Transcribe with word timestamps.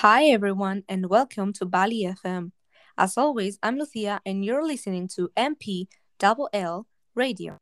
Hi, 0.00 0.24
everyone, 0.24 0.82
and 0.88 1.08
welcome 1.08 1.52
to 1.52 1.64
Bali 1.64 2.02
FM. 2.02 2.50
As 2.98 3.16
always, 3.16 3.60
I'm 3.62 3.78
Lucia, 3.78 4.20
and 4.26 4.44
you're 4.44 4.66
listening 4.66 5.06
to 5.14 5.30
MP 5.36 5.86
Double 6.18 6.48
L 6.52 6.88
Radio. 7.14 7.58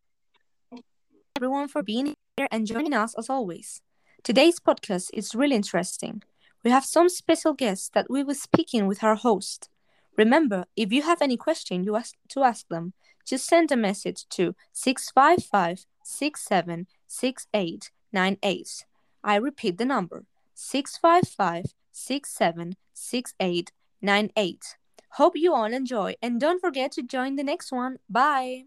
Everyone 1.37 1.69
for 1.69 1.83
being 1.83 2.14
here 2.38 2.49
and 2.51 2.67
joining 2.67 2.95
us 2.95 3.14
as 3.19 3.29
always. 3.29 3.83
Today's 4.25 4.61
podcast 4.61 5.11
is 5.12 5.35
really 5.35 5.57
interesting. 5.57 6.23
We 6.65 6.71
have 6.71 6.87
some 6.87 7.11
special 7.11 7.53
guests 7.53 7.91
that 7.93 8.09
we 8.09 8.25
will 8.25 8.35
speaking 8.35 8.87
with 8.87 9.05
our 9.05 9.17
host. 9.17 9.69
Remember, 10.17 10.65
if 10.75 10.91
you 10.91 11.03
have 11.03 11.21
any 11.21 11.37
question 11.37 11.85
you 11.85 11.97
ask 11.97 12.15
to 12.31 12.45
ask 12.45 12.67
them, 12.69 12.95
just 13.27 13.47
send 13.47 13.71
a 13.71 13.77
message 13.77 14.27
to 14.31 14.55
655 14.73 15.85
676898. 16.03 18.87
I 19.23 19.37
repeat 19.37 19.79
the 19.79 19.85
number 19.85 20.25
655 20.54 21.75
676898. 21.93 24.77
Hope 25.13 25.36
you 25.36 25.54
all 25.54 25.72
enjoy 25.72 26.17
and 26.22 26.41
don't 26.41 26.61
forget 26.61 26.93
to 26.93 27.03
join 27.03 27.36
the 27.36 27.43
next 27.43 27.72
one. 27.72 27.99
Bye. 28.08 28.64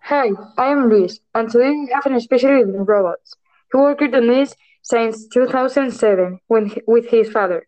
Hi, 0.00 0.30
I 0.56 0.66
am 0.66 0.88
Luis, 0.88 1.18
and 1.34 1.50
today 1.50 1.70
we 1.70 1.90
have 1.92 2.06
an 2.06 2.20
specialist 2.20 2.68
in 2.68 2.84
robots. 2.84 3.34
He 3.72 3.78
worked 3.78 4.14
on 4.14 4.28
this 4.28 4.54
since 4.82 5.26
2007 5.26 6.38
when, 6.46 6.72
with 6.86 7.08
his 7.08 7.28
father. 7.28 7.66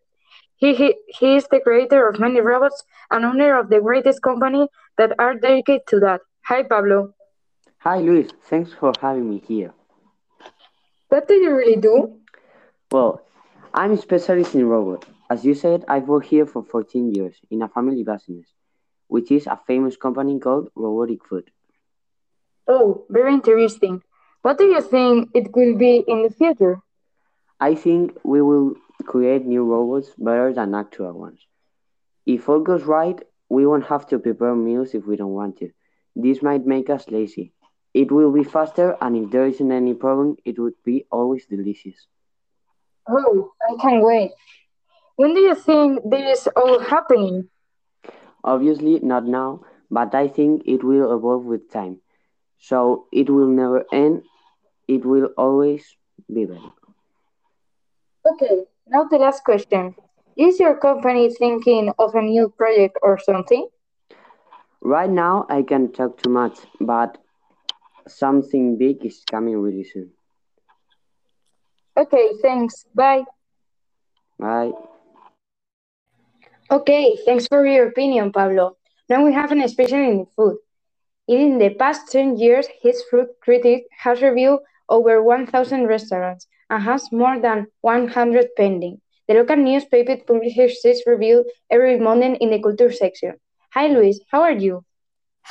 He, 0.55 0.73
he, 0.73 0.95
he 1.07 1.35
is 1.35 1.49
the 1.51 1.59
creator 1.59 2.07
of 2.07 2.17
many 2.17 2.39
robots 2.39 2.81
and 3.11 3.25
owner 3.25 3.59
of 3.59 3.69
the 3.69 3.81
greatest 3.81 4.21
company 4.21 4.69
that 4.97 5.11
are 5.19 5.35
dedicated 5.35 5.85
to 5.87 5.99
that. 5.99 6.21
Hi, 6.49 6.63
Pablo. 6.63 7.13
Hi, 7.85 7.99
Luis. 7.99 8.31
Thanks 8.49 8.73
for 8.73 8.91
having 8.99 9.29
me 9.29 9.37
here. 9.47 9.71
What 11.09 11.27
do 11.27 11.35
you 11.35 11.55
really 11.55 11.75
do? 11.75 12.17
Well, 12.91 13.21
I'm 13.71 13.91
a 13.91 13.97
specialist 13.97 14.55
in 14.55 14.65
robots. 14.65 15.05
As 15.29 15.45
you 15.45 15.53
said, 15.53 15.85
I've 15.87 16.07
worked 16.07 16.25
here 16.25 16.47
for 16.47 16.63
14 16.63 17.13
years 17.13 17.35
in 17.51 17.61
a 17.61 17.67
family 17.67 18.03
business, 18.03 18.47
which 19.09 19.29
is 19.29 19.45
a 19.45 19.59
famous 19.67 19.95
company 19.95 20.39
called 20.39 20.71
Robotic 20.73 21.23
Food. 21.23 21.51
Oh, 22.67 23.05
very 23.11 23.31
interesting. 23.31 24.01
What 24.41 24.57
do 24.57 24.63
you 24.63 24.81
think 24.81 25.29
it 25.35 25.55
will 25.55 25.77
be 25.77 25.97
in 25.97 26.23
the 26.23 26.31
future? 26.31 26.79
I 27.59 27.75
think 27.75 28.17
we 28.23 28.41
will 28.41 28.73
create 29.05 29.45
new 29.45 29.65
robots 29.65 30.09
better 30.17 30.51
than 30.51 30.73
actual 30.73 31.13
ones. 31.13 31.45
If 32.25 32.49
all 32.49 32.61
goes 32.61 32.85
right, 32.85 33.21
we 33.49 33.67
won't 33.67 33.85
have 33.85 34.07
to 34.07 34.17
prepare 34.17 34.55
meals 34.55 34.95
if 34.95 35.05
we 35.05 35.15
don't 35.15 35.35
want 35.35 35.59
to. 35.59 35.69
This 36.21 36.41
might 36.41 36.65
make 36.65 36.89
us 36.89 37.07
lazy. 37.07 37.53
It 37.93 38.11
will 38.11 38.31
be 38.31 38.43
faster, 38.43 38.97
and 39.01 39.15
if 39.15 39.31
there 39.31 39.47
isn't 39.47 39.71
any 39.71 39.93
problem, 39.93 40.35
it 40.43 40.59
would 40.59 40.75
be 40.83 41.05
always 41.11 41.45
delicious. 41.45 42.07
Oh, 43.07 43.51
I 43.67 43.81
can't 43.81 44.03
wait. 44.03 44.31
When 45.15 45.33
do 45.33 45.39
you 45.39 45.55
think 45.55 46.01
this 46.09 46.41
is 46.41 46.47
all 46.55 46.79
happening? 46.79 47.49
Obviously, 48.43 48.99
not 48.99 49.25
now, 49.25 49.61
but 49.89 50.13
I 50.13 50.27
think 50.27 50.63
it 50.65 50.83
will 50.83 51.15
evolve 51.15 51.45
with 51.45 51.71
time. 51.71 52.01
So 52.59 53.07
it 53.11 53.29
will 53.29 53.47
never 53.47 53.85
end, 53.91 54.23
it 54.87 55.05
will 55.05 55.29
always 55.37 55.95
be 56.31 56.45
better. 56.45 56.73
Okay, 58.27 58.65
now 58.87 59.05
the 59.05 59.17
last 59.17 59.43
question. 59.43 59.95
Is 60.35 60.59
your 60.59 60.75
company 60.75 61.29
thinking 61.33 61.91
of 61.97 62.13
a 62.15 62.21
new 62.21 62.49
project 62.49 62.97
or 63.01 63.17
something? 63.17 63.67
Right 64.81 65.09
now, 65.09 65.45
I 65.49 65.63
can't 65.63 65.93
talk 65.93 66.21
too 66.21 66.29
much, 66.29 66.57
but 66.79 67.17
something 68.07 68.77
big 68.77 69.05
is 69.05 69.23
coming 69.29 69.57
really 69.59 69.83
soon. 69.83 70.11
Okay, 71.97 72.29
thanks. 72.41 72.85
Bye. 72.95 73.23
Bye. 74.39 74.71
Okay, 76.71 77.17
thanks 77.25 77.47
for 77.47 77.65
your 77.65 77.87
opinion, 77.87 78.31
Pablo. 78.31 78.77
Now 79.09 79.25
we 79.25 79.33
have 79.33 79.51
an 79.51 79.67
special 79.67 79.97
in 79.97 80.25
food. 80.35 80.57
In 81.27 81.57
the 81.57 81.71
past 81.71 82.11
10 82.11 82.37
years, 82.37 82.67
his 82.81 83.03
food 83.11 83.27
critic 83.41 83.85
has 83.97 84.21
reviewed 84.21 84.59
over 84.87 85.21
1,000 85.21 85.87
restaurants 85.87 86.47
and 86.69 86.83
has 86.83 87.11
more 87.11 87.39
than 87.39 87.67
100 87.81 88.47
pending. 88.55 89.01
The 89.27 89.35
local 89.35 89.57
newspaper 89.57 90.17
publishes 90.25 90.79
this 90.83 91.03
review 91.05 91.45
every 91.69 91.99
Monday 91.99 92.37
in 92.39 92.49
the 92.49 92.61
culture 92.61 92.91
section. 92.91 93.33
Hi, 93.73 93.87
Luis. 93.87 94.19
How 94.31 94.41
are 94.41 94.51
you? 94.51 94.85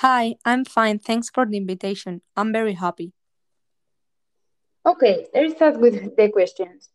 Hi, 0.03 0.37
I'm 0.45 0.65
fine. 0.65 0.99
Thanks 0.99 1.29
for 1.31 1.45
the 1.47 1.57
invitation. 1.57 2.23
I'm 2.37 2.53
very 2.53 2.75
happy. 2.75 3.13
Okay, 4.87 5.27
let's 5.35 5.55
start 5.57 5.79
with 5.79 6.17
the 6.17 6.29
questions. 6.31 6.91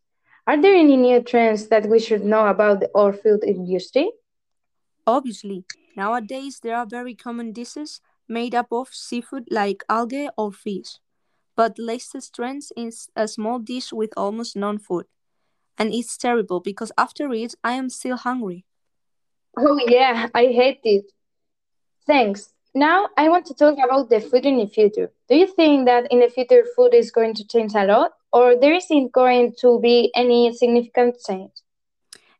Are 0.46 0.60
there 0.60 0.74
any 0.74 0.96
new 0.96 1.22
trends 1.22 1.68
that 1.68 1.86
we 1.86 1.98
should 1.98 2.24
know 2.24 2.46
about 2.46 2.82
our 2.94 3.12
food 3.12 3.44
industry? 3.44 4.10
Obviously, 5.06 5.64
nowadays 5.96 6.60
there 6.60 6.76
are 6.76 6.86
very 6.86 7.14
common 7.14 7.52
dishes 7.52 8.00
made 8.28 8.54
up 8.54 8.68
of 8.72 8.88
seafood 8.92 9.44
like 9.50 9.84
algae 9.88 10.28
or 10.36 10.52
fish. 10.52 10.98
But 11.56 11.76
the 11.76 11.82
latest 11.84 12.34
trend 12.34 12.62
is 12.76 13.08
a 13.16 13.28
small 13.28 13.58
dish 13.58 13.92
with 13.92 14.12
almost 14.16 14.56
no 14.56 14.76
food. 14.78 15.06
And 15.78 15.92
it's 15.94 16.16
terrible 16.16 16.60
because 16.60 16.92
after 16.98 17.32
it, 17.32 17.54
I 17.64 17.72
am 17.72 17.88
still 17.90 18.16
hungry. 18.16 18.64
Oh, 19.56 19.78
yeah, 19.86 20.28
I 20.34 20.46
hate 20.46 20.80
it. 20.84 21.13
Thanks. 22.06 22.52
Now 22.74 23.08
I 23.16 23.28
want 23.28 23.46
to 23.46 23.54
talk 23.54 23.78
about 23.82 24.10
the 24.10 24.20
food 24.20 24.44
in 24.44 24.58
the 24.58 24.66
future. 24.66 25.10
Do 25.28 25.36
you 25.36 25.46
think 25.46 25.86
that 25.86 26.10
in 26.10 26.20
the 26.20 26.28
future 26.28 26.64
food 26.74 26.92
is 26.92 27.10
going 27.10 27.34
to 27.34 27.46
change 27.46 27.72
a 27.74 27.84
lot, 27.84 28.12
or 28.32 28.56
there 28.56 28.74
isn't 28.74 29.12
going 29.12 29.54
to 29.60 29.80
be 29.80 30.10
any 30.14 30.52
significant 30.52 31.16
change? 31.26 31.52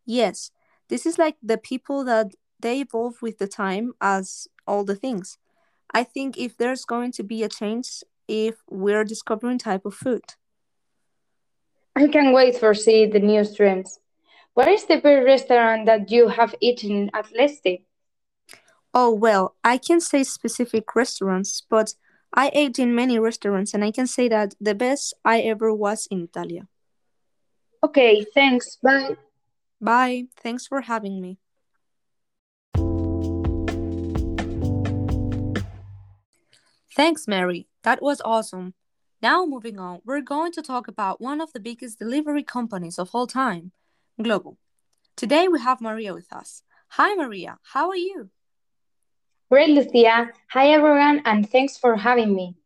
Yes, 0.04 0.50
this 0.88 1.06
is 1.06 1.18
like 1.18 1.36
the 1.42 1.56
people 1.56 2.04
that 2.04 2.34
they 2.60 2.80
evolve 2.80 3.22
with 3.22 3.38
the 3.38 3.46
time 3.46 3.92
as 4.00 4.48
all 4.66 4.84
the 4.84 4.96
things. 4.96 5.38
I 5.92 6.02
think 6.02 6.36
if 6.36 6.56
there's 6.56 6.84
going 6.84 7.12
to 7.12 7.22
be 7.22 7.42
a 7.42 7.48
change 7.48 8.02
if 8.26 8.56
we're 8.68 9.04
discovering 9.04 9.58
type 9.58 9.86
of 9.86 9.94
food. 9.94 10.24
I 11.94 12.08
can't 12.08 12.34
wait 12.34 12.58
for 12.58 12.74
see 12.74 13.06
the 13.06 13.20
new 13.20 13.44
trends. 13.44 14.00
What 14.54 14.68
is 14.68 14.84
the 14.86 14.96
best 14.96 15.24
restaurant 15.24 15.86
that 15.86 16.10
you 16.10 16.28
have 16.28 16.54
eaten 16.60 17.10
at 17.14 17.26
Leste? 17.38 17.82
Oh, 18.96 19.12
well, 19.12 19.56
I 19.64 19.76
can't 19.76 20.02
say 20.02 20.22
specific 20.22 20.94
restaurants, 20.94 21.66
but 21.68 21.94
I 22.32 22.52
ate 22.54 22.78
in 22.78 22.94
many 22.94 23.18
restaurants 23.18 23.74
and 23.74 23.84
I 23.84 23.90
can 23.90 24.06
say 24.06 24.28
that 24.28 24.54
the 24.60 24.74
best 24.74 25.14
I 25.24 25.40
ever 25.40 25.74
was 25.74 26.06
in 26.12 26.22
Italia. 26.22 26.68
Okay, 27.82 28.24
thanks. 28.34 28.76
Bye. 28.80 29.16
Bye. 29.80 30.26
Thanks 30.36 30.68
for 30.68 30.82
having 30.82 31.20
me. 31.20 31.38
Thanks, 36.94 37.26
Mary. 37.26 37.66
That 37.82 38.00
was 38.00 38.22
awesome. 38.24 38.74
Now, 39.20 39.44
moving 39.44 39.80
on, 39.80 40.02
we're 40.04 40.20
going 40.20 40.52
to 40.52 40.62
talk 40.62 40.86
about 40.86 41.20
one 41.20 41.40
of 41.40 41.52
the 41.52 41.58
biggest 41.58 41.98
delivery 41.98 42.44
companies 42.44 43.00
of 43.00 43.10
all 43.12 43.26
time, 43.26 43.72
Glovo. 44.20 44.56
Today 45.16 45.48
we 45.48 45.60
have 45.60 45.80
Maria 45.80 46.14
with 46.14 46.32
us. 46.32 46.62
Hi, 46.90 47.14
Maria. 47.14 47.58
How 47.72 47.88
are 47.88 47.96
you? 47.96 48.30
Great, 49.50 49.70
Lucia. 49.70 50.30
Hi, 50.48 50.68
everyone, 50.68 51.20
and 51.26 51.48
thanks 51.48 51.76
for 51.76 51.96
having 51.96 52.34
me. 52.34 52.56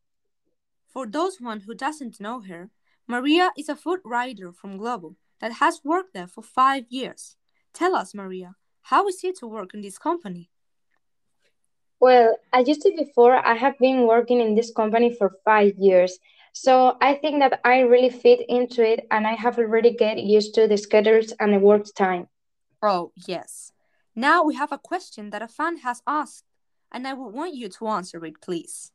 For 0.87 1.06
those 1.06 1.41
one 1.41 1.61
who 1.61 1.75
doesn't 1.75 2.21
know 2.21 2.41
her, 2.43 2.71
Maria 3.06 3.50
is 3.59 3.69
a 3.69 3.75
food 3.75 4.00
writer 4.05 4.53
from 4.53 4.78
Glovo 4.78 5.17
that 5.41 5.55
has 5.55 5.81
worked 5.84 6.15
there 6.15 6.28
for 6.28 6.43
five 6.43 6.84
years. 6.88 7.37
Tell 7.75 7.97
us, 7.97 8.15
Maria, 8.15 8.55
how 8.83 9.09
is 9.09 9.22
it 9.25 9.38
to 9.41 9.47
work 9.47 9.75
in 9.75 9.81
this 9.81 9.99
company? 9.99 10.50
Well, 12.00 12.37
as 12.53 12.69
you 12.69 12.75
said 12.75 12.93
before, 12.97 13.34
I 13.34 13.55
have 13.55 13.77
been 13.78 14.06
working 14.06 14.41
in 14.41 14.55
this 14.55 14.73
company 14.73 15.14
for 15.14 15.32
five 15.44 15.75
years. 15.79 16.19
So 16.52 16.97
I 17.00 17.14
think 17.14 17.41
that 17.41 17.61
I 17.64 17.81
really 17.81 18.11
fit 18.11 18.41
into 18.49 18.87
it 18.87 19.06
and 19.11 19.26
I 19.26 19.35
have 19.35 19.58
already 19.58 19.94
get 19.94 20.23
used 20.23 20.55
to 20.55 20.69
the 20.69 20.76
schedules 20.76 21.32
and 21.41 21.52
the 21.52 21.58
work 21.58 21.87
time. 21.97 22.29
Oh, 22.82 23.12
yes. 23.26 23.73
Now 24.14 24.44
we 24.44 24.55
have 24.55 24.73
a 24.73 24.79
question 24.79 25.31
that 25.31 25.43
a 25.43 25.49
fan 25.49 25.79
has 25.79 26.02
asked, 26.06 26.44
and 26.93 27.06
I 27.06 27.14
would 27.14 27.32
want 27.32 27.55
you 27.55 27.69
to 27.69 27.88
answer 27.88 28.25
it, 28.25 28.40
please. 28.40 28.93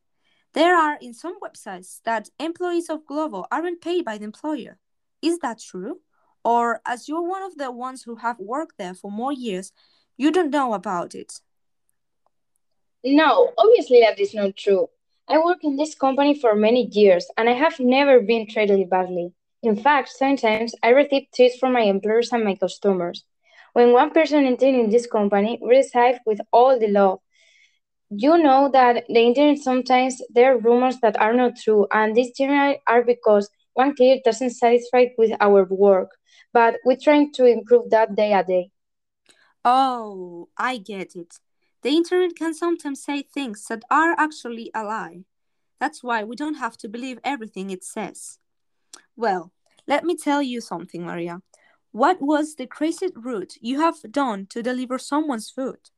There 0.54 0.76
are 0.76 0.98
in 1.02 1.14
some 1.14 1.40
websites 1.40 2.00
that 2.06 2.30
employees 2.40 2.90
of 2.90 3.06
Glovo 3.06 3.46
aren't 3.52 3.82
paid 3.82 4.06
by 4.06 4.18
the 4.18 4.26
employer. 4.26 4.78
Is 5.22 5.40
that 5.40 5.60
true? 5.60 6.02
Or 6.46 6.82
as 6.86 7.08
you're 7.08 7.28
one 7.28 7.44
of 7.44 7.58
the 7.58 7.72
ones 7.72 8.04
who 8.04 8.18
have 8.18 8.38
worked 8.40 8.78
there 8.78 8.94
for 8.94 9.10
more 9.10 9.34
years, 9.34 9.72
you 10.18 10.32
don't 10.32 10.52
know 10.52 10.74
about 10.74 11.16
it? 11.16 11.42
No, 13.04 13.52
obviously 13.58 14.02
that 14.02 14.20
is 14.20 14.34
not 14.34 14.56
true. 14.56 14.90
I 15.28 15.40
work 15.40 15.64
in 15.64 15.78
this 15.78 15.96
company 15.96 16.40
for 16.40 16.54
many 16.54 16.88
years 16.92 17.26
and 17.38 17.50
I 17.50 17.54
have 17.54 17.80
never 17.80 18.20
been 18.20 18.48
treated 18.48 18.90
badly. 18.90 19.34
In 19.64 19.78
fact, 19.78 20.10
sometimes 20.10 20.76
I 20.84 20.90
receive 20.90 21.32
tips 21.32 21.58
from 21.58 21.74
my 21.74 21.82
employers 21.82 22.32
and 22.34 22.44
my 22.44 22.56
customers. 22.56 23.24
When 23.72 23.94
one 23.94 24.12
person 24.12 24.46
in 24.46 24.90
this 24.90 25.08
company, 25.08 25.58
we 25.62 25.84
with 26.26 26.42
all 26.52 26.78
the 26.78 26.90
love. 26.90 27.20
You 28.16 28.38
know 28.38 28.70
that 28.72 29.06
the 29.08 29.20
internet 29.20 29.58
sometimes 29.60 30.22
there 30.30 30.54
are 30.54 30.60
rumors 30.60 30.98
that 31.02 31.20
are 31.20 31.34
not 31.34 31.54
true, 31.64 31.88
and 31.92 32.16
these 32.16 32.32
generally 32.38 32.80
are 32.88 33.04
because 33.04 33.50
one 33.74 33.96
clear 33.96 34.18
doesn't 34.24 34.52
satisfy 34.52 35.06
with 35.18 35.32
our 35.40 35.66
work, 35.66 36.12
but 36.54 36.76
we're 36.86 36.98
trying 37.02 37.32
to 37.34 37.46
improve 37.46 37.90
that 37.90 38.16
day 38.16 38.34
a 38.34 38.44
day. 38.44 38.70
Oh, 39.66 40.50
I 40.58 40.78
get 40.78 41.16
it. 41.16 41.40
The 41.82 41.90
internet 41.90 42.36
can 42.36 42.54
sometimes 42.54 43.04
say 43.04 43.24
things 43.24 43.66
that 43.68 43.84
are 43.90 44.16
actually 44.18 44.70
a 44.76 44.84
lie. 44.84 45.24
That's 45.80 46.04
why 46.04 46.24
we 46.24 46.36
don't 46.36 46.56
have 46.56 46.78
to 46.78 46.88
believe 46.90 47.20
everything 47.24 47.70
it 47.70 47.84
says. 47.84 48.40
Well, 49.16 49.52
let 49.88 50.04
me 50.04 50.16
tell 50.16 50.42
you 50.42 50.62
something, 50.62 51.04
Maria. 51.06 51.42
What 51.92 52.22
was 52.22 52.56
the 52.56 52.68
craziest 52.68 53.16
route 53.16 53.56
you 53.62 53.80
have 53.80 54.02
done 54.12 54.46
to 54.48 54.62
deliver 54.64 54.98
someone's 54.98 55.50
food? 55.50 55.90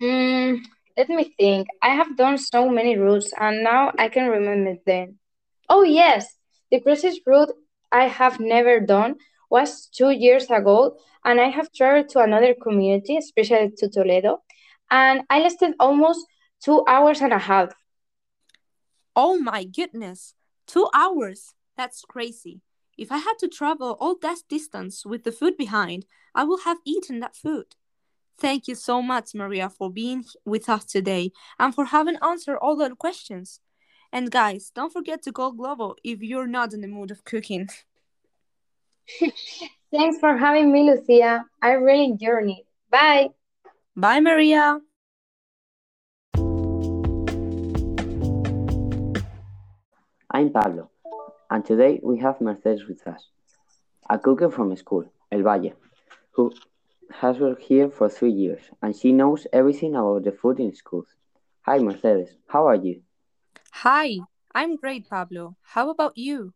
Hmm, 0.00 0.56
let 0.96 1.08
me 1.08 1.34
think. 1.38 1.68
I 1.82 1.90
have 1.90 2.16
done 2.16 2.38
so 2.38 2.68
many 2.68 2.96
routes, 2.96 3.32
and 3.38 3.62
now 3.62 3.92
I 3.98 4.08
can 4.08 4.28
remember 4.28 4.76
them. 4.86 5.18
Oh, 5.68 5.82
yes, 5.82 6.36
the 6.70 6.80
craziest 6.80 7.20
route 7.26 7.52
I 7.92 8.06
have 8.08 8.40
never 8.40 8.80
done 8.80 9.16
was 9.50 9.86
two 9.86 10.10
years 10.10 10.50
ago, 10.50 10.98
and 11.24 11.40
I 11.40 11.48
have 11.48 11.72
traveled 11.72 12.08
to 12.10 12.20
another 12.20 12.54
community, 12.54 13.16
especially 13.16 13.72
to 13.78 13.88
Toledo, 13.88 14.42
and 14.90 15.22
I 15.30 15.40
lasted 15.40 15.74
almost 15.78 16.26
two 16.62 16.84
hours 16.88 17.20
and 17.20 17.32
a 17.32 17.38
half. 17.38 17.72
Oh 19.14 19.38
my 19.38 19.64
goodness, 19.64 20.34
two 20.66 20.88
hours! 20.94 21.54
That's 21.76 22.02
crazy. 22.02 22.62
If 22.96 23.12
I 23.12 23.18
had 23.18 23.34
to 23.40 23.48
travel 23.48 23.96
all 24.00 24.16
that 24.22 24.38
distance 24.48 25.04
with 25.04 25.24
the 25.24 25.32
food 25.32 25.56
behind, 25.56 26.06
I 26.34 26.44
would 26.44 26.60
have 26.64 26.78
eaten 26.84 27.20
that 27.20 27.36
food. 27.36 27.76
Thank 28.38 28.68
you 28.68 28.74
so 28.74 29.00
much, 29.00 29.34
Maria, 29.34 29.70
for 29.70 29.90
being 29.90 30.24
with 30.44 30.68
us 30.68 30.84
today 30.84 31.32
and 31.58 31.74
for 31.74 31.86
having 31.86 32.18
answered 32.22 32.58
all 32.58 32.76
the 32.76 32.94
questions. 32.94 33.60
And 34.12 34.30
guys, 34.30 34.70
don't 34.74 34.92
forget 34.92 35.22
to 35.22 35.32
call 35.32 35.54
Glovo 35.54 35.94
if 36.04 36.20
you're 36.20 36.46
not 36.46 36.74
in 36.74 36.82
the 36.82 36.88
mood 36.88 37.10
of 37.10 37.24
cooking. 37.24 37.68
Thanks 39.90 40.18
for 40.18 40.36
having 40.36 40.70
me, 40.70 40.82
Lucia. 40.90 41.46
I 41.62 41.70
really 41.70 42.04
enjoyed 42.04 42.50
it. 42.50 42.66
Bye. 42.90 43.30
Bye, 43.96 44.20
Maria. 44.20 44.80
I'm 50.30 50.50
Pablo, 50.52 50.90
and 51.50 51.64
today 51.64 51.98
we 52.02 52.18
have 52.18 52.42
Mercedes 52.42 52.86
with 52.86 53.06
us, 53.06 53.30
a 54.10 54.18
cooker 54.18 54.50
from 54.50 54.76
school, 54.76 55.06
El 55.32 55.42
Valle, 55.42 55.72
who 56.32 56.52
has 57.10 57.38
worked 57.38 57.62
here 57.62 57.90
for 57.90 58.08
three 58.08 58.32
years, 58.32 58.62
and 58.82 58.94
she 58.94 59.12
knows 59.12 59.46
everything 59.52 59.94
about 59.94 60.24
the 60.24 60.32
food 60.32 60.60
in 60.60 60.74
schools. 60.74 61.08
Hi, 61.62 61.78
Mercedes. 61.78 62.36
How 62.46 62.66
are 62.66 62.76
you? 62.76 63.02
Hi, 63.72 64.18
I'm 64.54 64.76
great, 64.76 65.08
Pablo. 65.08 65.56
How 65.62 65.90
about 65.90 66.16
you? 66.16 66.52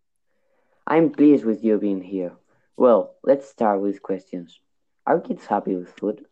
I'm 0.86 1.10
pleased 1.10 1.44
with 1.44 1.62
you 1.62 1.78
being 1.78 2.02
here. 2.02 2.32
Well, 2.76 3.16
let's 3.22 3.48
start 3.48 3.80
with 3.80 4.02
questions. 4.02 4.60
Are 5.06 5.20
kids 5.20 5.46
happy 5.46 5.76
with 5.76 5.92
food? 5.98 6.24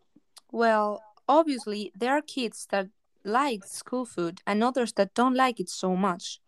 Well, 0.51 1.03
obviously, 1.29 1.93
there 1.95 2.13
are 2.13 2.23
kids 2.23 2.67
that 2.71 2.89
like 3.25 3.65
school 3.65 4.07
food 4.07 4.41
and 4.47 4.65
others 4.65 4.93
that 4.95 5.15
don't 5.15 5.35
like 5.35 5.61
it 5.61 5.69
so 5.69 5.95
much. 5.95 6.41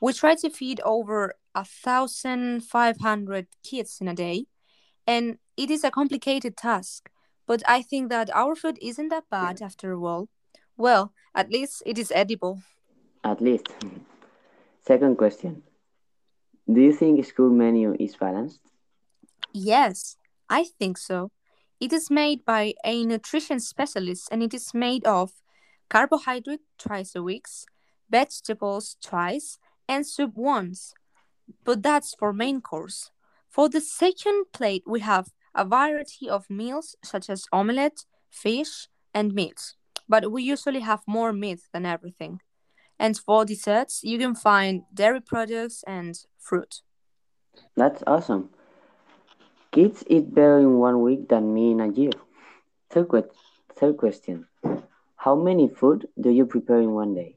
We 0.00 0.12
try 0.12 0.34
to 0.36 0.50
feed 0.50 0.80
over 0.84 1.34
a 1.54 1.64
thousand 1.64 2.62
five 2.64 2.98
hundred 2.98 3.46
kids 3.62 3.98
in 4.00 4.08
a 4.08 4.14
day, 4.14 4.46
and 5.06 5.38
it 5.60 5.70
is 5.70 5.84
a 5.84 5.90
complicated 5.90 6.56
task. 6.56 7.10
But 7.46 7.62
I 7.68 7.82
think 7.82 8.08
that 8.08 8.34
our 8.34 8.56
food 8.56 8.78
isn't 8.80 9.08
that 9.08 9.24
bad 9.30 9.60
after 9.60 9.94
all. 9.94 10.28
Well, 10.76 11.12
at 11.34 11.50
least 11.50 11.82
it 11.84 11.98
is 11.98 12.10
edible. 12.14 12.62
At 13.22 13.42
least. 13.42 13.68
Second 14.86 15.18
question. 15.18 15.62
Do 16.72 16.80
you 16.80 16.92
think 16.92 17.22
school 17.26 17.50
menu 17.50 17.94
is 18.00 18.16
balanced? 18.16 18.60
Yes, 19.52 20.16
I 20.48 20.64
think 20.78 20.96
so. 20.96 21.30
It 21.78 21.92
is 21.92 22.10
made 22.10 22.44
by 22.46 22.72
a 22.84 23.04
nutrition 23.04 23.60
specialist 23.60 24.28
and 24.32 24.42
it 24.42 24.54
is 24.54 24.72
made 24.72 25.04
of 25.04 25.32
carbohydrate 25.90 26.64
twice 26.78 27.14
a 27.14 27.22
week, 27.22 27.46
vegetables 28.08 28.96
twice, 29.02 29.58
and 29.86 30.06
soup 30.06 30.32
once. 30.36 30.94
But 31.64 31.82
that's 31.82 32.14
for 32.14 32.32
main 32.32 32.62
course. 32.62 33.10
For 33.48 33.68
the 33.68 33.80
second 33.80 34.44
plate, 34.52 34.84
we 34.86 35.00
have 35.00 35.32
a 35.54 35.64
variety 35.64 36.28
of 36.28 36.48
meals 36.48 36.96
such 37.02 37.28
as 37.28 37.46
omelette, 37.52 38.04
fish, 38.30 38.88
and 39.14 39.34
meats. 39.34 39.76
But 40.08 40.30
we 40.30 40.42
usually 40.42 40.80
have 40.80 41.02
more 41.06 41.32
meat 41.32 41.60
than 41.72 41.86
everything. 41.86 42.40
And 42.98 43.16
for 43.16 43.44
desserts, 43.44 44.02
you 44.04 44.18
can 44.18 44.34
find 44.34 44.82
dairy 44.92 45.20
products 45.20 45.82
and 45.86 46.18
fruit. 46.38 46.82
That's 47.76 48.02
awesome. 48.06 48.50
Kids 49.72 50.04
eat 50.08 50.34
better 50.34 50.58
in 50.58 50.78
one 50.78 51.00
week 51.00 51.28
than 51.28 51.54
me 51.54 51.70
in 51.70 51.80
a 51.80 51.88
year. 51.88 52.12
Third, 52.90 53.08
que- 53.08 53.30
third 53.76 53.96
question. 53.96 54.46
How 55.16 55.34
many 55.34 55.68
food 55.68 56.08
do 56.20 56.30
you 56.30 56.44
prepare 56.44 56.80
in 56.80 56.92
one 56.92 57.14
day? 57.14 57.36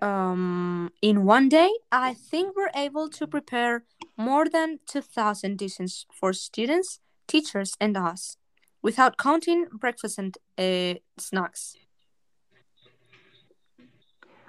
Um, 0.00 0.90
in 1.00 1.24
one 1.24 1.48
day, 1.48 1.70
I 1.92 2.14
think 2.14 2.56
we're 2.56 2.74
able 2.74 3.08
to 3.10 3.26
prepare 3.26 3.84
more 4.16 4.48
than 4.48 4.80
2,000 4.86 5.58
dishes 5.58 6.06
for 6.12 6.32
students, 6.32 6.98
teachers, 7.26 7.76
and 7.80 7.96
us, 7.96 8.36
without 8.82 9.16
counting 9.16 9.66
breakfast 9.72 10.18
and 10.18 10.36
uh, 10.58 10.94
snacks. 11.18 11.76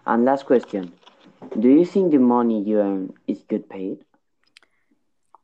And 0.06 0.26
last 0.26 0.46
question. 0.46 0.94
Do 1.60 1.70
you 1.70 1.86
think 1.86 2.12
the 2.12 2.20
money 2.20 2.62
you 2.62 2.80
earn 2.80 3.14
is 3.28 3.44
good 3.48 3.70
paid? 3.70 4.04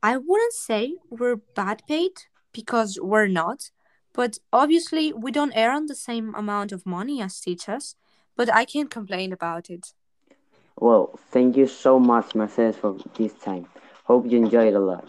I 0.02 0.18
wouldn't 0.18 0.54
say 0.54 0.96
we're 1.10 1.38
bad 1.56 1.84
paid 1.88 2.12
because 2.54 2.98
we're 3.02 3.28
not, 3.28 3.72
but 4.14 4.38
obviously 4.52 5.14
we 5.14 5.32
don't 5.32 5.54
earn 5.56 5.88
the 5.88 5.96
same 5.96 6.34
amount 6.36 6.72
of 6.72 6.86
money 6.86 7.22
as 7.22 7.40
teachers, 7.40 7.96
but 8.36 8.54
I 8.54 8.66
can't 8.66 8.90
complain 8.90 9.34
about 9.34 9.70
it. 9.70 9.94
Well, 10.78 11.20
thank 11.32 11.58
you 11.58 11.68
so 11.68 12.00
much, 12.00 12.36
Mercedes, 12.36 12.78
for 12.78 12.98
this 13.18 13.34
time. 13.34 13.68
Hope 14.06 14.26
you 14.32 14.38
enjoyed 14.38 14.74
a 14.74 14.80
lot. 14.80 15.08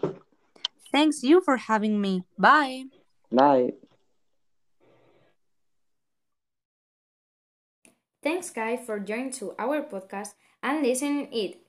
Thanks 0.92 1.22
you 1.22 1.40
for 1.40 1.56
having 1.56 2.00
me. 2.00 2.24
Bye. 2.38 2.84
Bye. 3.30 3.72
Thanks, 8.22 8.50
guys, 8.50 8.80
for 8.84 8.98
joining 9.00 9.32
to 9.40 9.54
our 9.58 9.82
podcast 9.82 10.34
and 10.62 10.82
listening 10.82 11.28
it. 11.32 11.62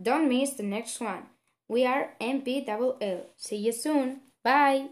Don't 0.00 0.28
miss 0.28 0.52
the 0.54 0.62
next 0.62 1.00
one. 1.00 1.24
We 1.68 1.86
are 1.86 2.12
MPLL. 2.20 3.26
See 3.36 3.56
you 3.56 3.72
soon. 3.72 4.20
Bye. 4.42 4.90